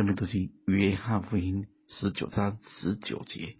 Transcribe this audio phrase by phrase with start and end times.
[0.00, 3.58] 生命读经约翰福音十九章十九节，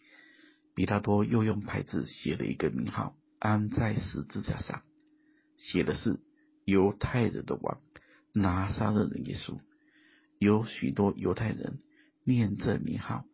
[0.74, 4.80] 比拉多又用牌子写了一个名号，安在十字架上，
[5.58, 6.18] 写的是
[6.64, 7.82] 犹太人的王
[8.32, 9.58] 拿撒勒人耶稣。
[10.38, 11.80] 有许多犹太人
[12.24, 13.26] 念这名号，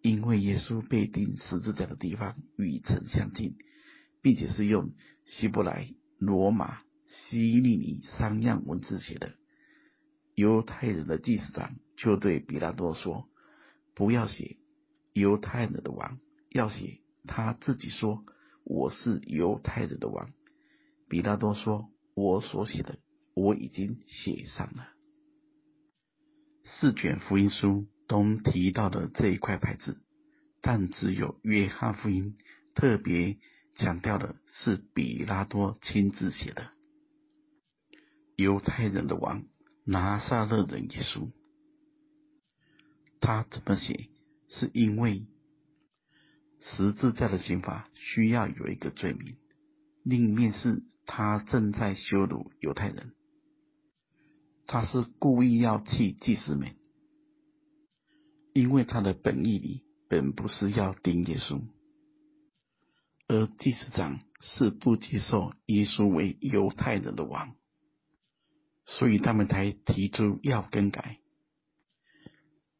[0.00, 3.56] 因为耶稣被钉十字架的地方与城相近，
[4.22, 4.94] 并且是用
[5.26, 6.78] 希伯来、罗马、
[7.28, 9.34] 希利尼三样文字写的。
[10.34, 13.28] 犹太人的祭司长就对彼拉多说
[13.94, 14.56] ：“不要写
[15.12, 16.18] 犹太人的王，
[16.50, 18.24] 要写他自己说
[18.64, 20.30] 我是犹太人的王。”
[21.08, 22.98] 彼拉多说：“我所写的，
[23.34, 24.88] 我已经写上了。”
[26.66, 30.02] 四卷福音书都提到的这一块牌子，
[30.60, 32.36] 但只有约翰福音
[32.74, 33.38] 特别
[33.76, 36.70] 强调的是比拉多亲自写的。
[38.34, 39.44] 犹太人的王。
[39.84, 41.30] 拿撒勒人耶稣，
[43.20, 44.08] 他怎么写？
[44.48, 45.26] 是因为
[46.60, 49.36] 十字架的刑罚需要有一个罪名，
[50.04, 53.12] 另一面是他正在羞辱犹太人，
[54.66, 56.76] 他是故意要气祭司们，
[58.52, 61.60] 因为他的本意里本不是要钉耶稣，
[63.26, 67.56] 而祭司长是不接受耶稣为犹太人的王。
[68.86, 71.18] 所以他们才提出要更改，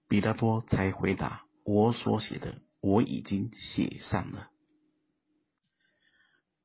[0.07, 4.51] 彼拉多才回答：“我所写的，我已经写上了。”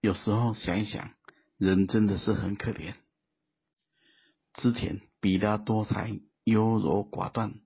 [0.01, 1.13] 有时候想一想，
[1.57, 2.95] 人真的是很可怜。
[4.53, 7.61] 之前彼拉多才优柔寡断，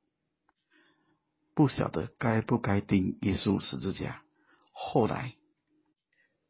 [1.56, 4.24] 不晓得该不该钉耶稣十字架，
[4.72, 5.36] 后来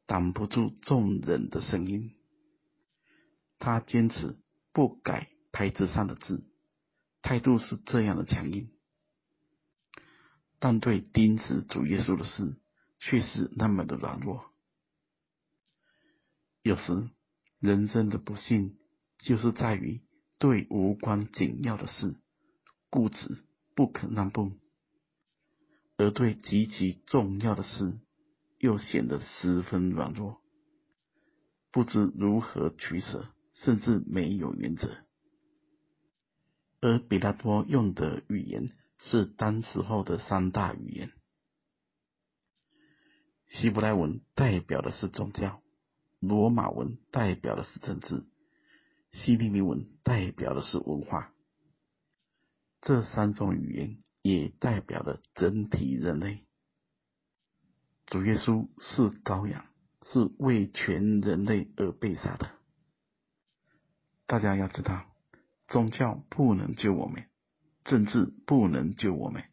[0.05, 2.11] 挡不住众人的声音，
[3.57, 4.42] 他坚持。
[4.73, 6.43] 不改牌子上的字，
[7.21, 8.71] 态度是这样的强硬，
[10.59, 12.55] 但对钉死主耶稣的事
[12.99, 14.51] 却是那么的软弱。
[16.63, 17.07] 有时
[17.59, 18.77] 人生的不幸
[19.19, 20.01] 就是在于
[20.39, 22.15] 对无关紧要的事
[22.89, 23.43] 固执
[23.75, 24.53] 不肯让步，
[25.97, 27.99] 而对极其重要的事
[28.57, 30.41] 又显得十分软弱，
[31.71, 33.32] 不知如何取舍。
[33.63, 34.97] 甚至没有原则，
[36.81, 41.11] 而彼拉多用的语言是当时候的三大语言：
[43.47, 45.61] 希伯来文代表的是宗教，
[46.19, 48.25] 罗马文代表的是政治，
[49.13, 51.33] 希利尼文代表的是文化。
[52.81, 56.45] 这三种语言也代表了整体人类。
[58.07, 59.65] 主耶稣是羔羊，
[60.07, 62.51] 是为全人类而被杀的。
[64.33, 65.05] 大家要知道，
[65.67, 67.27] 宗教不能救我们，
[67.83, 69.43] 政治不能救我们，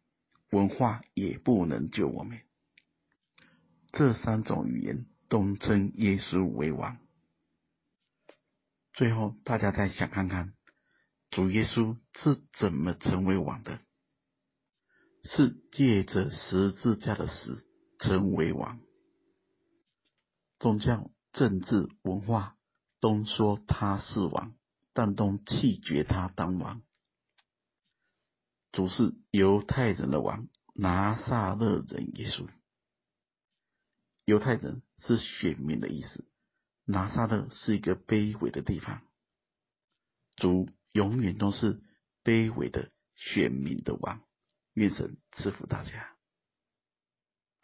[0.52, 2.40] 文化也不能救我们。
[3.92, 6.96] 这三种语言都称耶稣为王。
[8.94, 10.54] 最后，大家再想看看，
[11.30, 13.80] 主耶稣是怎么成为王的？
[15.24, 17.66] 是借着十字架的死
[17.98, 18.80] 成为王。
[20.58, 22.56] 宗教、政治、文化
[22.98, 24.54] 都说他是王。
[24.92, 26.82] 但都弃绝他当王，
[28.72, 32.48] 主是犹太人的王，拿撒勒人耶稣。
[34.24, 36.24] 犹太人是选民的意思，
[36.84, 39.02] 拿撒勒是一个卑微的地方，
[40.36, 41.82] 主永远都是
[42.22, 44.20] 卑微的选民的王。
[44.74, 46.16] 愿神赐福大家。